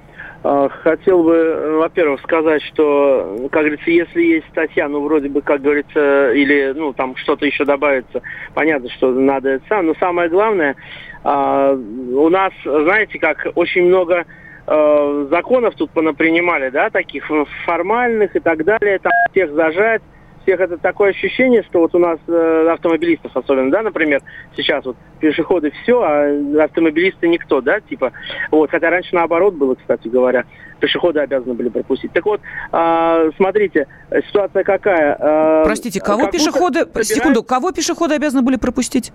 [0.46, 5.62] А, хотел бы, во-первых, сказать, что, как говорится, если есть статья, ну, вроде бы, как
[5.62, 8.20] говорится, или, ну, там что-то еще добавится,
[8.52, 10.76] понятно, что надо это сам, но самое главное,
[11.22, 14.26] а, у нас, знаете, как очень много
[14.66, 17.24] а, законов тут понапринимали, да, таких
[17.64, 20.02] формальных и так далее, там всех зажать,
[20.44, 24.22] всех это такое ощущение, что вот у нас э, автомобилистов особенно, да, например,
[24.56, 28.12] сейчас вот пешеходы все, а автомобилисты никто, да, типа,
[28.50, 30.44] вот, хотя раньше наоборот было, кстати говоря,
[30.80, 32.12] пешеходы обязаны были пропустить.
[32.12, 32.40] Так вот,
[32.72, 33.86] э, смотрите,
[34.28, 35.16] ситуация какая?
[35.18, 37.06] Э, Простите, кого пешеходы, собирают...
[37.06, 39.12] секунду, кого пешеходы обязаны были пропустить?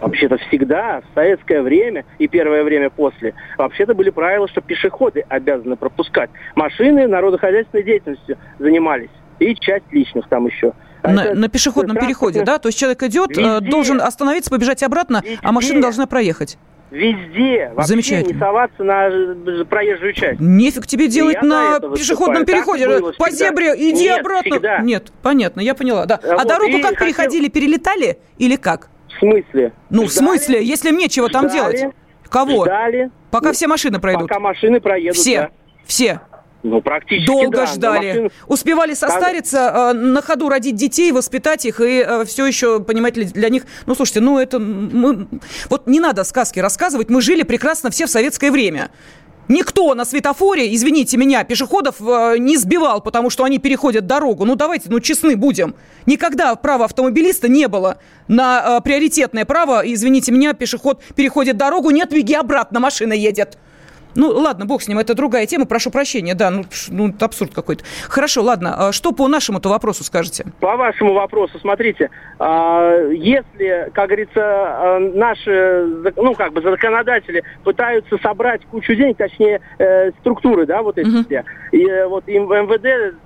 [0.00, 5.76] Вообще-то всегда, в советское время и первое время после, вообще-то были правила, что пешеходы обязаны
[5.76, 6.28] пропускать.
[6.56, 9.10] Машины народохозяйственной деятельностью занимались
[9.42, 10.72] и часть личных там еще.
[11.02, 12.58] А на, на пешеходном переходе, да?
[12.58, 16.58] То есть человек идет, э, везде, должен остановиться, побежать обратно, везде, а машина должна проехать.
[16.92, 17.72] Везде.
[17.74, 18.34] Вообще Замечательно.
[18.34, 20.40] не соваться на э, проезжую часть.
[20.40, 22.86] Нефиг тебе делать я на пешеходном переходе.
[23.18, 24.50] По зебре иди Нет, обратно.
[24.50, 24.78] Всегда.
[24.80, 26.20] Нет, понятно, я поняла, да.
[26.22, 27.06] А, а вот, дорогу как хотел...
[27.06, 27.48] переходили?
[27.48, 28.90] Перелетали или как?
[29.08, 29.72] В смысле?
[29.90, 31.82] Ну, Ждали, в смысле, если мне чего там делать?
[32.28, 32.64] Кого?
[32.64, 33.10] Ждали.
[33.30, 34.28] Пока все машины пройдут.
[34.28, 35.40] Пока машины проедут, Все.
[35.40, 35.50] Да.
[35.86, 36.20] Все.
[36.62, 38.06] Ну, практически Долго да, ждали.
[38.06, 38.30] Машин...
[38.46, 43.48] Успевали состариться, э, на ходу родить детей, воспитать их, и э, все еще, понимаете, для
[43.48, 43.64] них...
[43.86, 44.58] Ну, слушайте, ну это...
[44.58, 45.26] Мы...
[45.68, 48.90] Вот не надо сказки рассказывать, мы жили прекрасно все в советское время.
[49.48, 54.44] Никто на светофоре, извините меня, пешеходов э, не сбивал, потому что они переходят дорогу.
[54.44, 55.74] Ну, давайте, ну, честны будем.
[56.06, 57.98] Никогда права автомобилиста не было
[58.28, 59.82] на э, приоритетное право.
[59.84, 63.58] Извините меня, пешеход переходит дорогу, нет, беги обратно, машина едет.
[64.14, 67.84] Ну, ладно, бог с ним, это другая тема, прошу прощения, да, ну, ну абсурд какой-то.
[68.08, 70.46] Хорошо, ладно, а что по нашему-то вопросу скажете?
[70.60, 78.18] По вашему вопросу, смотрите, а, если, как говорится, а, наши, ну, как бы законодатели пытаются
[78.18, 81.24] собрать кучу денег, точнее, э, структуры, да, вот эти угу.
[81.24, 82.84] все, и э, вот им МВД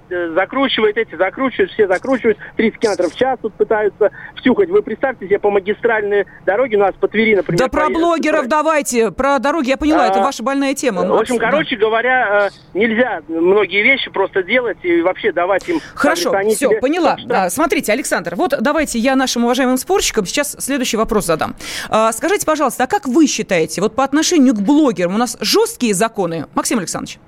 [0.09, 4.71] э, закручивает эти, закручивают, все закручивают, 30 км в час тут пытаются втюхать.
[4.71, 7.59] Вы представьте себе по магистральной дороге у нас по Твери, например.
[7.59, 11.05] Да про блогеров давайте, про дороги, я поняла, а, это ваша больная тема.
[11.05, 15.81] В общем, короче говоря, э, нельзя многие вещи просто делать и вообще давать им...
[15.95, 16.81] Хорошо, все, себе...
[16.81, 17.17] поняла.
[17.27, 21.57] Да, смотрите, Александр, вот давайте я нашим уважаемым спорщикам сейчас следующий вопрос задам.
[21.89, 25.95] А, скажите, пожалуйста, а как вы считаете, вот по отношению к блогерам у нас жесткие
[25.95, 26.47] законы?
[26.55, 27.19] Максим Александрович.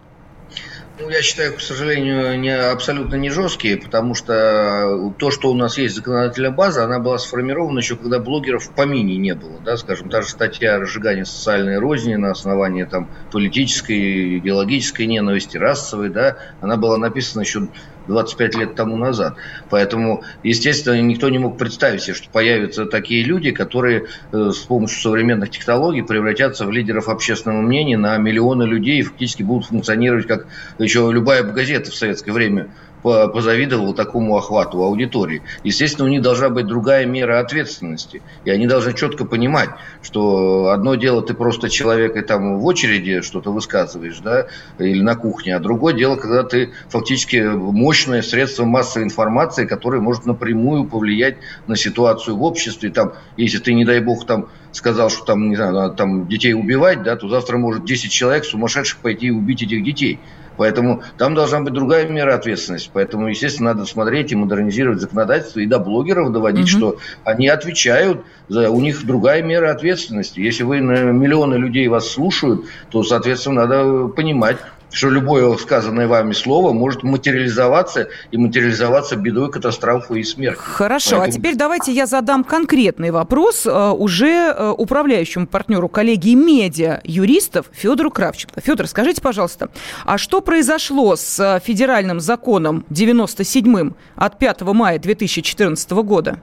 [1.00, 5.78] Ну, я считаю, к сожалению, не, абсолютно не жесткие, потому что то, что у нас
[5.78, 9.60] есть законодательная база, она была сформирована еще, когда блогеров в помине не было.
[9.60, 15.56] Да, скажем, та же статья о разжигании социальной розни на основании там, политической, идеологической ненависти,
[15.56, 17.68] расовой, да, она была написана еще
[18.08, 19.36] 25 лет тому назад.
[19.70, 25.00] Поэтому, естественно, никто не мог представить себе, что появятся такие люди, которые э, с помощью
[25.00, 30.46] современных технологий превратятся в лидеров общественного мнения на миллионы людей и фактически будут функционировать как
[30.78, 32.68] еще любая газета в советское время
[33.02, 35.42] позавидовал такому охвату аудитории.
[35.64, 38.22] Естественно, у них должна быть другая мера ответственности.
[38.44, 39.70] И они должны четко понимать,
[40.02, 44.46] что одно дело ты просто человек и там в очереди что-то высказываешь, да,
[44.78, 50.26] или на кухне, а другое дело, когда ты фактически мощное средство массовой информации, которое может
[50.26, 52.90] напрямую повлиять на ситуацию в обществе.
[52.90, 56.54] Там, если ты, не дай бог, там сказал, что там, не знаю, надо там детей
[56.54, 60.20] убивать, да, то завтра может 10 человек сумасшедших пойти и убить этих детей.
[60.58, 62.90] Поэтому там должна быть другая мера ответственности.
[62.92, 66.78] Поэтому, естественно, надо смотреть и модернизировать законодательство и до блогеров доводить, угу.
[66.78, 70.40] что они отвечают, за, у них другая мера ответственности.
[70.40, 74.58] Если вы миллионы людей вас слушают, то, соответственно, надо понимать,
[74.90, 80.62] что любое сказанное вами слово может материализоваться и материализоваться бедой, катастрофой и смертью.
[80.62, 81.36] Хорошо, а Поэтому...
[81.36, 87.66] а теперь давайте я задам конкретный вопрос э, уже э, управляющему партнеру коллегии медиа юристов
[87.72, 88.60] Федору Кравченко.
[88.60, 89.68] Федор, скажите, пожалуйста,
[90.04, 96.40] а что произошло с э, федеральным законом 97 от 5 мая 2014 года?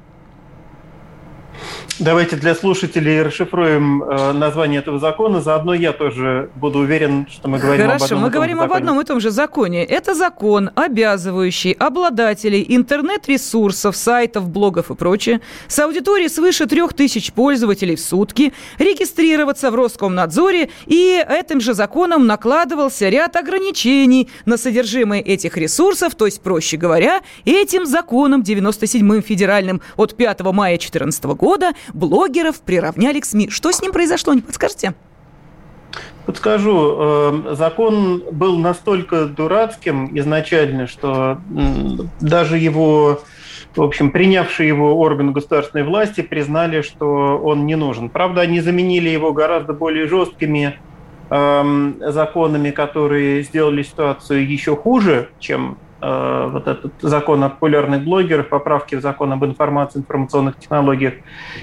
[1.97, 5.39] Давайте для слушателей расшифруем э, название этого закона.
[5.39, 8.71] Заодно я тоже буду уверен, что мы говорим Хорошо, об одном мы говорим законе.
[8.73, 9.85] об одном и том же законе.
[9.85, 17.95] Это закон, обязывающий обладателей интернет-ресурсов, сайтов, блогов и прочее с аудиторией свыше трех тысяч пользователей
[17.95, 25.55] в сутки регистрироваться в Роскомнадзоре, и этим же законом накладывался ряд ограничений на содержимое этих
[25.55, 31.44] ресурсов, то есть, проще говоря, этим законом 97-м федеральным от 5 мая 2014 года
[31.93, 33.49] блогеров приравняли к СМИ.
[33.49, 34.93] Что с ним произошло, не подскажете?
[36.25, 36.95] Подскажу.
[36.97, 41.39] Э, закон был настолько дурацким изначально, что
[42.19, 43.21] даже его,
[43.75, 48.09] в общем, принявшие его органы государственной власти признали, что он не нужен.
[48.09, 50.79] Правда, они заменили его гораздо более жесткими
[51.29, 55.77] эм, законами, которые сделали ситуацию еще хуже, чем
[56.51, 61.15] вот этот закон о популярных блогерах, поправки в закон об информации, информационных технологиях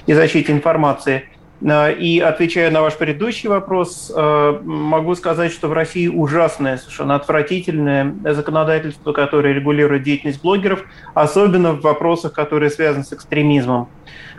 [0.07, 1.25] и защите информации.
[1.63, 7.15] Э, и отвечая на ваш предыдущий вопрос, э, могу сказать, что в России ужасное, совершенно
[7.15, 13.89] отвратительное законодательство, которое регулирует деятельность блогеров, особенно в вопросах, которые связаны с экстремизмом.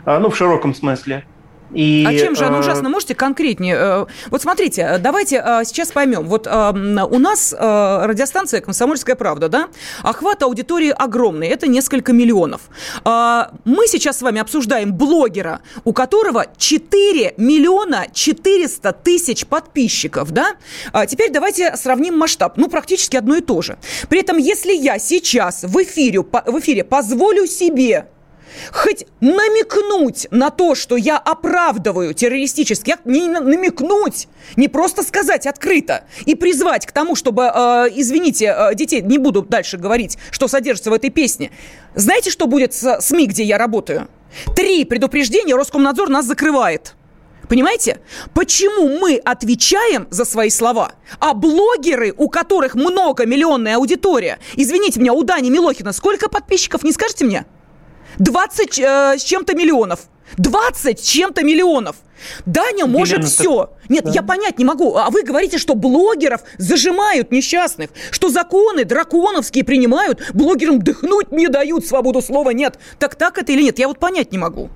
[0.06, 1.24] Ну, в широком смысле.
[1.74, 2.90] И, а чем же оно э, ужасно?
[2.90, 3.76] Можете конкретнее?
[3.78, 6.28] Э, вот смотрите, давайте э, сейчас поймем.
[6.28, 9.70] Вот у нас радиостанция «Комсомольская правда», да?
[10.02, 12.62] Охват аудитории огромный, это несколько миллионов.
[13.04, 20.56] Мы сейчас с вами обсуждаем блогера, у которого 4 миллиона 400 тысяч подписчиков, да?
[21.08, 22.58] Теперь давайте сравним масштаб.
[22.58, 23.78] Ну, практически одно и то же.
[24.10, 28.08] При этом, если я сейчас в эфире, в эфире позволю себе
[28.72, 36.06] хоть намекнуть на то, что я оправдываю террористический акт, не намекнуть, не просто сказать открыто
[36.26, 40.90] и призвать к тому, чтобы, э, извините, э, детей, не буду дальше говорить, что содержится
[40.90, 41.52] в этой песне.
[41.96, 44.08] Знаете, что будет с СМИ, где я работаю?
[44.56, 46.96] Три предупреждения Роскомнадзор нас закрывает.
[47.50, 48.00] Понимаете?
[48.34, 55.24] Почему мы отвечаем за свои слова, а блогеры, у которых многомиллионная аудитория, извините меня, у
[55.24, 57.46] Дани Милохина сколько подписчиков, не скажете мне?
[58.20, 60.02] 20 э, с чем-то миллионов.
[60.38, 61.98] 20 с чем-то миллионов.
[62.46, 63.66] Даня может Елена, все.
[63.66, 63.90] Так...
[63.90, 64.12] Нет, да.
[64.12, 64.96] я понять не могу.
[64.96, 71.86] А вы говорите, что блогеров зажимают несчастных, что законы драконовские принимают, блогерам дыхнуть не дают,
[71.86, 72.80] свободу слова нет.
[73.00, 73.80] Так так это или нет?
[73.80, 74.70] Я вот понять не могу.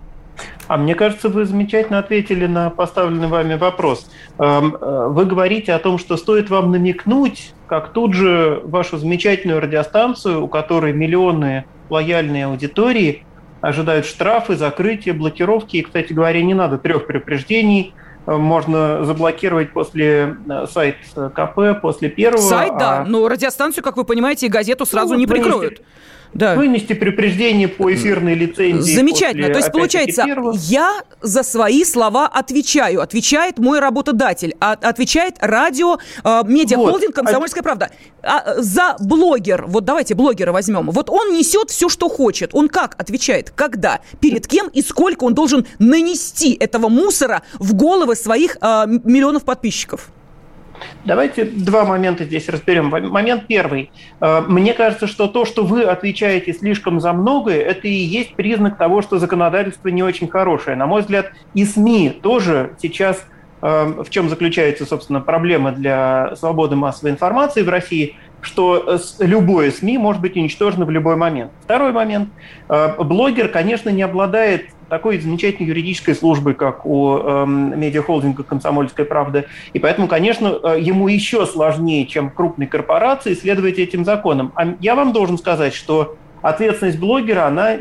[0.68, 4.08] А мне кажется, вы замечательно ответили на поставленный вами вопрос.
[4.38, 9.62] Эм, э, вы говорите о том, что стоит вам намекнуть, как тут же вашу замечательную
[9.62, 13.26] радиостанцию, у которой миллионы лояльной аудитории,
[13.62, 15.78] ожидают штрафы, закрытия, блокировки.
[15.78, 17.94] И, кстати говоря, не надо трех предупреждений.
[18.26, 20.98] Можно заблокировать после э, сайт
[21.34, 22.42] КП, после первого.
[22.42, 23.06] Сайт, да, а...
[23.06, 25.80] но радиостанцию, как вы понимаете, и газету сразу ну, не прикроют.
[25.80, 25.86] Вынести
[26.38, 26.56] да.
[26.56, 28.96] вынести предупреждение по эфирной лицензии.
[28.96, 29.48] Замечательно.
[29.48, 30.56] После, То есть, получается, первого.
[30.56, 33.02] я за свои слова отвечаю.
[33.02, 34.56] Отвечает мой работодатель.
[34.60, 37.26] А, отвечает радио, э, медиахолдинг вот.
[37.26, 37.90] «Комсомольская правда».
[38.22, 42.52] А, за блогер, вот давайте блогера возьмем, вот он несет все, что хочет.
[42.54, 43.52] Он как отвечает?
[43.52, 44.02] Когда?
[44.20, 50.12] Перед кем и сколько он должен нанести этого мусора в головы своих э, миллионов подписчиков?
[51.06, 52.90] Давайте два момента здесь разберем.
[52.90, 53.92] Момент первый.
[54.20, 58.78] Э, мне кажется, что то, что вы отвечаете слишком за многое, это и есть признак
[58.78, 60.76] того, что законодательство не очень хорошее.
[60.76, 63.26] На мой взгляд, и СМИ тоже сейчас
[63.62, 69.98] э, в чем заключается, собственно, проблема для свободы массовой информации в России, что любое СМИ
[69.98, 71.52] может быть уничтожено в любой момент.
[71.64, 72.30] Второй момент.
[72.70, 79.46] Э, блогер, конечно, не обладает такой замечательной юридической службы, как у э, медиахолдинга «Комсомольская правда».
[79.74, 84.52] И поэтому, конечно, э, ему еще сложнее, чем крупной корпорации, следовать этим законам.
[84.56, 87.78] А я вам должен сказать, что ответственность блогера, она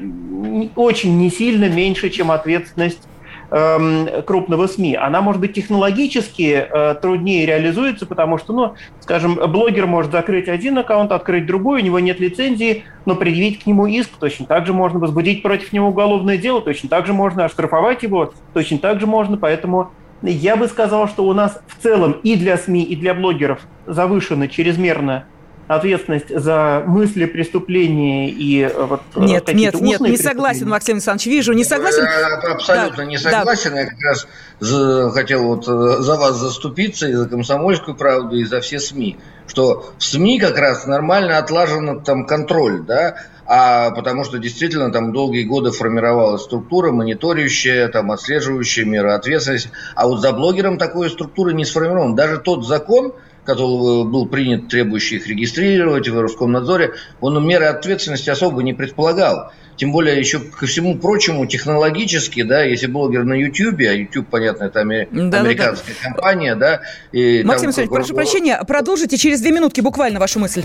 [0.74, 3.00] очень не сильно меньше, чем ответственность
[3.48, 10.10] крупного СМИ, она, может быть, технологически э, труднее реализуется, потому что, ну, скажем, блогер может
[10.12, 14.46] закрыть один аккаунт, открыть другой, у него нет лицензии, но предъявить к нему иск точно
[14.46, 18.78] так же можно, возбудить против него уголовное дело, точно так же можно оштрафовать его, точно
[18.78, 19.90] так же можно, поэтому
[20.22, 24.48] я бы сказал, что у нас в целом и для СМИ, и для блогеров завышено
[24.48, 25.26] чрезмерно
[25.68, 31.52] ответственность за мысли преступления и э, вот Нет, нет, нет, не согласен, Максим Александрович, вижу,
[31.52, 32.04] не согласен.
[32.04, 33.80] Я абсолютно да, не согласен, да.
[33.80, 34.28] я как раз
[34.60, 39.92] за, хотел вот за вас заступиться и за комсомольскую правду, и за все СМИ, что
[39.98, 45.44] в СМИ как раз нормально отлажен там контроль, да, а потому что действительно там долгие
[45.44, 49.70] годы формировалась структура, мониторирующая, там, отслеживающая меры ответственности.
[49.94, 52.16] А вот за блогером такой структуры не сформирован.
[52.16, 53.14] Даже тот закон,
[53.46, 59.52] который был принят, требующий их регистрировать в Роскомнадзоре, он меры ответственности особо не предполагал.
[59.76, 64.64] Тем более, еще ко всему прочему, технологически, да, если блогер на YouTube, а YouTube, понятно,
[64.64, 66.08] это да, американская да, да.
[66.08, 66.80] компания, да.
[67.12, 70.64] И Максим Александрович, прошу прощения, продолжите через две минутки буквально вашу мысль.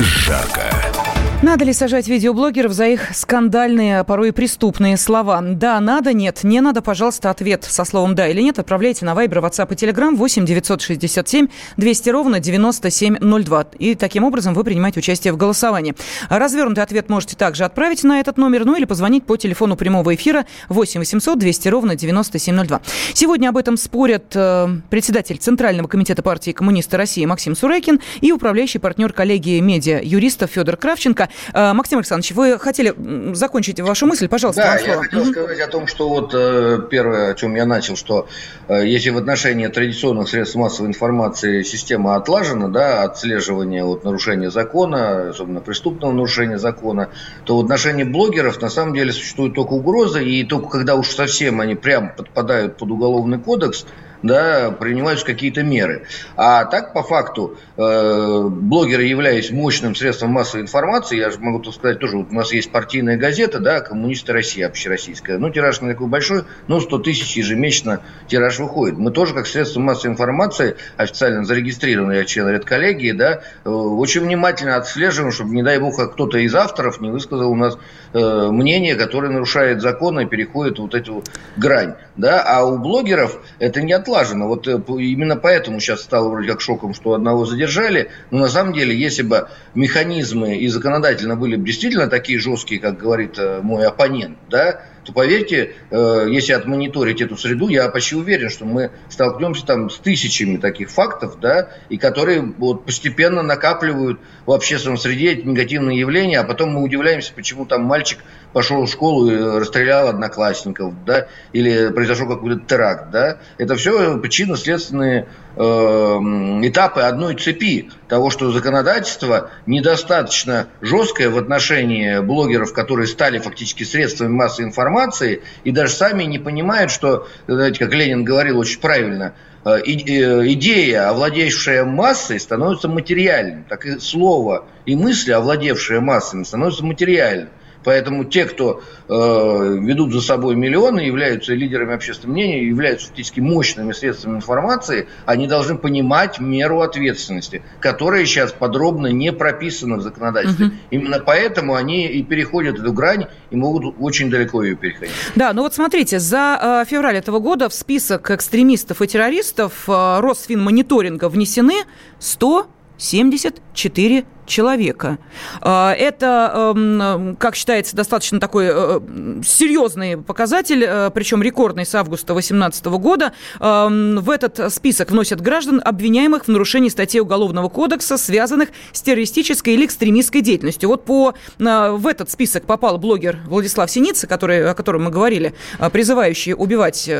[0.00, 1.21] жарко.
[1.42, 5.40] Надо ли сажать видеоблогеров за их скандальные, а порой преступные слова?
[5.42, 6.44] Да, надо, нет.
[6.44, 10.14] Не надо, пожалуйста, ответ со словом «да» или «нет» отправляйте на Viber, WhatsApp и Telegram
[10.14, 13.66] 8 967 200 ровно 9702.
[13.80, 15.96] И таким образом вы принимаете участие в голосовании.
[16.28, 20.46] Развернутый ответ можете также отправить на этот номер, ну или позвонить по телефону прямого эфира
[20.68, 22.82] 8 800 200 ровно 9702.
[23.14, 28.78] Сегодня об этом спорят э, председатель Центрального комитета партии коммунисты России Максим Сурайкин и управляющий
[28.78, 31.30] партнер коллегии медиа юристов Федор Кравченко.
[31.52, 32.94] Э, Максим Александрович, вы хотели
[33.34, 34.62] закончить вашу мысль, пожалуйста.
[34.62, 38.28] Да, я хотел сказать о том, что вот э, первое, о чем я начал, что
[38.68, 45.30] э, если в отношении традиционных средств массовой информации система отлажена, да, отслеживание вот, нарушения закона,
[45.30, 47.08] особенно преступного нарушения закона,
[47.44, 51.60] то в отношении блогеров на самом деле существует только угроза, и только когда уж совсем
[51.60, 53.86] они прям подпадают под уголовный кодекс,
[54.22, 56.06] да, принимаются какие-то меры.
[56.36, 61.74] А так, по факту, э, блогеры, являясь мощным средством массовой информации, я же могу так
[61.74, 65.90] сказать тоже, вот у нас есть партийная газета, да, «Коммунисты России», общероссийская, ну, тираж не
[65.90, 68.98] такой большой, но 100 тысяч ежемесячно тираж выходит.
[68.98, 74.76] Мы тоже, как средство массовой информации, официально зарегистрированные, я член редколлегии, да, э, очень внимательно
[74.76, 77.76] отслеживаем, чтобы, не дай бог, кто-то из авторов не высказал у нас
[78.12, 81.24] э, мнение, которое нарушает закон и переходит вот эту
[81.56, 84.48] грань, да, а у блогеров это не отлажено отлажено.
[84.48, 88.10] Вот э, именно поэтому сейчас стало вроде как шоком, что одного задержали.
[88.30, 92.98] Но на самом деле, если бы механизмы и законодательно были бы действительно такие жесткие, как
[92.98, 98.50] говорит э, мой оппонент, да, то поверьте, э, если отмониторить эту среду, я почти уверен,
[98.50, 104.52] что мы столкнемся там с тысячами таких фактов, да, и которые вот постепенно накапливают в
[104.52, 108.18] общественном среде эти негативные явления, а потом мы удивляемся, почему там мальчик
[108.52, 113.38] пошел в школу и расстрелял одноклассников, да, или произошел какой-то теракт, да.
[113.58, 115.26] Это все причинно-следственные
[115.56, 123.84] э, этапы одной цепи того, что законодательство недостаточно жесткое в отношении блогеров, которые стали фактически
[123.84, 129.34] средствами массовой информации и даже сами не понимают, что, знаете, как Ленин говорил очень правильно,
[129.64, 133.64] э, э, идея, овладевшая массой, становится материальным.
[133.68, 137.48] Так и слово и мысли, овладевшие массами, становятся материальным.
[137.84, 143.92] Поэтому те, кто э, ведут за собой миллионы, являются лидерами общественного мнения, являются фактически мощными
[143.92, 150.66] средствами информации, они должны понимать меру ответственности, которая сейчас подробно не прописана в законодательстве.
[150.66, 150.74] Угу.
[150.90, 155.14] Именно поэтому они и переходят эту грань и могут очень далеко ее переходить.
[155.34, 160.20] Да, ну вот смотрите, за э, февраль этого года в список экстремистов и террористов э,
[160.20, 161.84] Росфинмониторинга внесены
[162.18, 165.18] 174 человека.
[165.62, 169.00] А, это, эм, как считается, достаточно такой э,
[169.44, 173.32] серьезный показатель, э, причем рекордный с августа 2018 года.
[173.60, 179.74] Эм, в этот список вносят граждан, обвиняемых в нарушении статей Уголовного кодекса, связанных с террористической
[179.74, 180.88] или экстремистской деятельностью.
[180.90, 185.54] Вот по, э, в этот список попал блогер Владислав Синица, который, о котором мы говорили,
[185.92, 187.10] призывающий убивать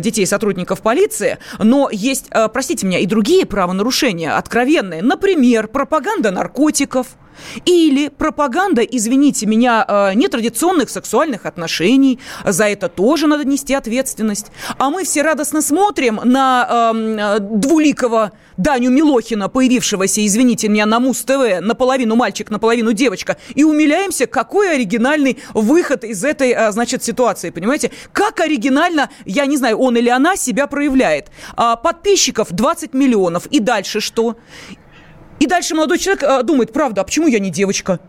[0.00, 1.38] детей сотрудников полиции.
[1.58, 5.02] Но есть, простите меня, и другие правонарушения, откровенные.
[5.02, 7.06] Например, пропаганда наркотиков наркотиков,
[7.64, 12.18] Или пропаганда, извините меня, э, нетрадиционных сексуальных отношений.
[12.44, 14.46] За это тоже надо нести ответственность.
[14.78, 21.60] А мы все радостно смотрим на э, двуликого Даню Милохина, появившегося, извините меня, на Муз-ТВ,
[21.60, 27.92] наполовину мальчик, наполовину девочка, и умиляемся, какой оригинальный выход из этой, э, значит, ситуации, понимаете?
[28.12, 31.28] Как оригинально, я не знаю, он или она себя проявляет.
[31.56, 33.46] А подписчиков 20 миллионов.
[33.46, 34.36] И дальше что?
[35.38, 38.00] И дальше молодой человек э, думает, правда, а почему я не девочка?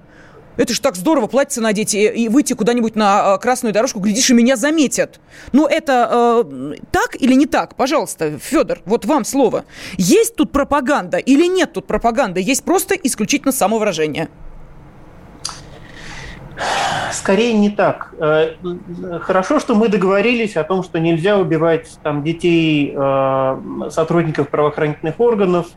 [0.60, 4.30] Это же так здорово, платье надеть и, и выйти куда-нибудь на э, красную дорожку, глядишь,
[4.30, 5.22] и меня заметят.
[5.54, 7.76] Но это э, так или не так?
[7.76, 9.64] Пожалуйста, Федор, вот вам слово.
[9.98, 12.42] Есть тут пропаганда или нет тут пропаганды?
[12.42, 14.28] Есть просто исключительно самовыражение.
[17.14, 18.14] Скорее не так.
[18.20, 18.56] Э,
[19.22, 22.94] хорошо, что мы договорились о том, что нельзя убивать там, детей
[23.90, 25.68] сотрудников правоохранительных органов,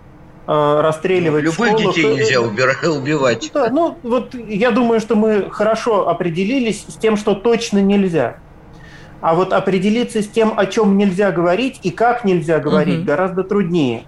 [0.46, 1.44] расстреливать.
[1.58, 3.50] Ну, любых детей нельзя убивать.
[3.54, 8.36] Да, ну вот я думаю, что мы хорошо определились с тем, что точно нельзя.
[9.20, 13.06] А вот определиться с тем, о чем нельзя говорить и как нельзя говорить, угу.
[13.06, 14.04] гораздо труднее.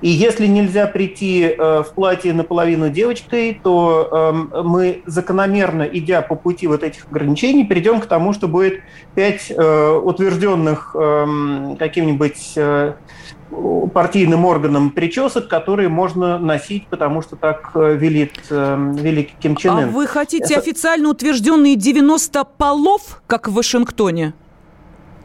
[0.00, 6.34] И если нельзя прийти э, в платье наполовину девочкой, то э, мы закономерно, идя по
[6.34, 8.80] пути вот этих ограничений, перейдем к тому, что будет
[9.14, 12.92] пять э, утвержденных э, каким-нибудь э,
[13.92, 19.76] партийным органам причесок, которые можно носить, потому что так э, велит э, великий Ким Чен
[19.76, 19.84] Ын.
[19.84, 24.34] А вы хотите официально утвержденные 90 полов, как в Вашингтоне?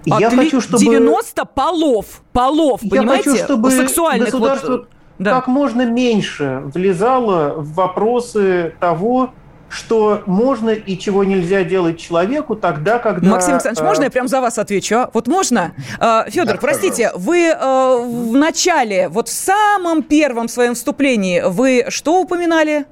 [0.05, 0.38] Я Отли...
[0.38, 0.80] хочу, чтобы...
[0.80, 3.32] 90 полов, полов, Я понимаете?
[3.32, 4.89] хочу, чтобы сексуальных государство вот...
[5.17, 5.32] да.
[5.32, 9.32] как можно меньше влезало в вопросы того,
[9.70, 13.30] что можно и чего нельзя делать человеку тогда, когда...
[13.30, 14.95] Максим Александрович, можно я прям за вас отвечу?
[14.95, 15.09] А?
[15.13, 15.74] Вот можно?
[15.99, 17.20] А, Федор, да, простите, пожалуйста.
[17.20, 22.86] вы а, в начале, вот в самом первом своем вступлении, вы что упоминали?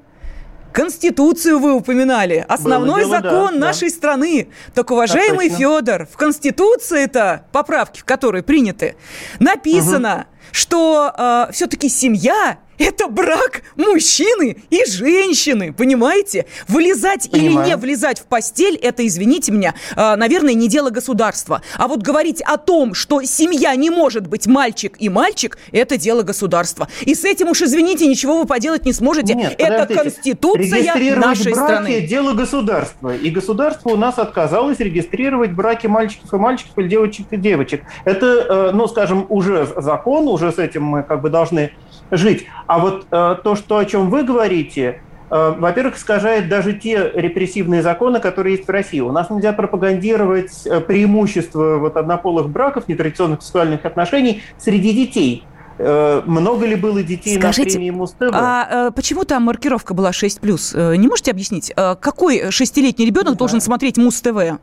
[0.71, 2.45] Конституцию вы упоминали.
[2.47, 3.95] Основной дело, закон да, нашей да.
[3.95, 4.49] страны.
[4.75, 8.95] Так, уважаемый так Федор, в Конституции-то, поправки в которой приняты,
[9.39, 10.47] написано, угу.
[10.51, 16.45] что э, все-таки семья это брак мужчины и женщины, понимаете?
[16.67, 17.51] Вылезать Понимаю.
[17.51, 21.61] или не влезать в постель, это, извините меня, а, наверное, не дело государства.
[21.78, 26.23] А вот говорить о том, что семья не может быть мальчик и мальчик, это дело
[26.23, 26.88] государства.
[27.01, 29.34] И с этим уж, извините, ничего вы поделать не сможете.
[29.34, 32.01] Нет, это конституция нашей браки страны.
[32.01, 33.15] дело государства.
[33.15, 37.84] И государство у нас отказалось регистрировать браки мальчиков и мальчиков или девочек и девочек.
[38.05, 41.71] Это, э, ну, скажем, уже закон, уже с этим мы как бы должны
[42.11, 42.45] жить.
[42.67, 47.81] А вот э, то, что, о чем вы говорите, э, во-первых, искажает даже те репрессивные
[47.81, 48.99] законы, которые есть в России.
[48.99, 55.43] У нас нельзя пропагандировать э, преимущество вот однополых браков, нетрадиционных сексуальных отношений среди детей.
[55.77, 58.29] Э, много ли было детей Скажите, на премии Муз-ТВ?
[58.33, 60.97] А, а почему там маркировка была 6+.
[60.97, 63.39] Не можете объяснить, какой шестилетний ребенок да.
[63.39, 64.59] должен смотреть Муз-ТВ?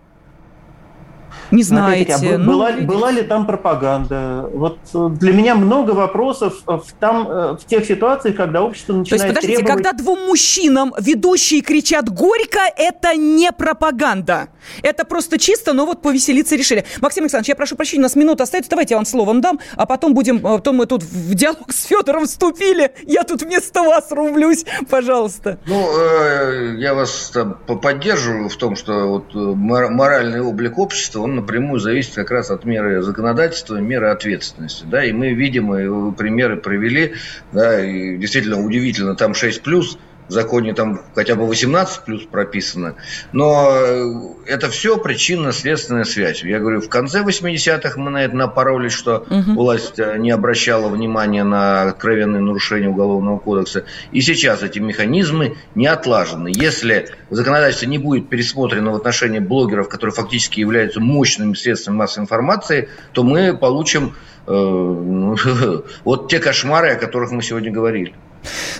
[1.50, 2.14] Не знаете.
[2.14, 4.48] А ну, была, была ли там пропаганда?
[4.52, 9.22] Вот э, для меня много вопросов в, там, э, в тех ситуациях, когда общество начинает
[9.22, 9.84] То есть, подождите, требовать...
[9.84, 14.48] когда двум мужчинам ведущие кричат «Горько», это не пропаганда.
[14.82, 16.84] Это просто чисто, но вот повеселиться решили.
[17.00, 18.70] Максим Александрович, я прошу прощения, у нас минута остается.
[18.70, 20.44] Давайте я вам словом дам, а потом будем...
[20.46, 22.92] А потом мы тут в диалог с Федором вступили.
[23.06, 24.64] Я тут вместо вас рублюсь.
[24.90, 25.58] Пожалуйста.
[25.66, 31.80] Ну, э, я вас там, поддерживаю в том, что вот моральный облик общества, он напрямую
[31.80, 34.84] зависит как раз от меры законодательства, меры ответственности.
[34.84, 37.14] Да, и мы видим, и примеры провели,
[37.50, 39.98] да, и действительно удивительно, там 6 плюс,
[40.28, 42.94] в законе там хотя бы 18 плюс прописано,
[43.32, 44.12] но э,
[44.46, 46.42] это все причинно-следственная связь.
[46.42, 49.52] Я говорю, в конце 80-х мы на это напоролись, что угу.
[49.54, 53.84] власть э, не обращала внимания на откровенные нарушения Уголовного кодекса.
[54.12, 56.50] И сейчас эти механизмы не отлажены.
[56.54, 62.88] Если законодательство не будет пересмотрено в отношении блогеров, которые фактически являются мощными средствами массовой информации,
[63.12, 64.14] то мы получим
[64.46, 64.50] э,
[66.04, 68.14] вот те кошмары, о которых мы сегодня говорили.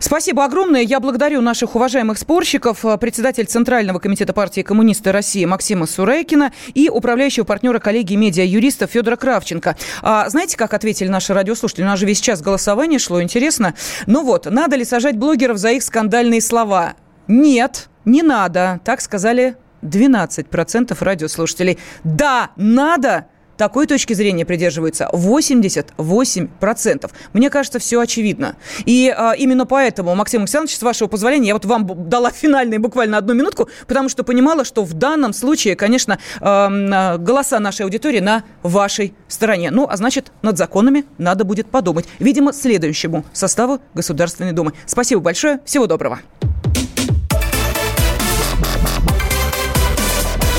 [0.01, 0.83] Спасибо огромное.
[0.83, 6.89] Я благодарю наших уважаемых спорщиков, э, председатель Центрального комитета партии коммунисты России Максима Сурайкина и
[6.89, 9.77] управляющего партнера коллегии медиа-юриста Федора Кравченко.
[10.03, 11.85] А знаете, как ответили наши радиослушатели?
[11.85, 13.75] У нас же весь час голосование шло, интересно.
[14.07, 16.95] Ну вот, надо ли сажать блогеров за их скандальные слова?
[17.29, 18.81] Нет, не надо.
[18.85, 21.79] Так сказали 12% радиослушателей.
[22.03, 23.27] Да, надо,
[23.57, 27.11] такой точки зрения придерживается 88%.
[27.33, 28.57] Мне кажется, все очевидно.
[28.85, 33.19] И а, именно поэтому, Максим Александрович, с вашего позволения, я вот вам дала финальные буквально
[33.19, 38.45] одну минутку, потому что понимала, что в данном случае, конечно, э, голоса нашей аудитории на
[38.63, 39.71] вашей стороне.
[39.71, 42.07] Ну, а значит, над законами надо будет подумать.
[42.19, 44.73] Видимо, следующему составу Государственной Думы.
[44.87, 45.61] Спасибо большое.
[45.65, 46.21] Всего доброго.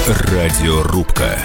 [0.07, 1.39] Радиорубка.